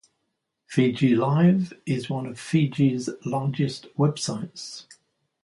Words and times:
"Fijilive" 0.67 1.73
is 1.85 2.09
one 2.09 2.25
of 2.25 2.39
Fiji's 2.39 3.07
largest 3.23 3.85
websites. 3.95 4.87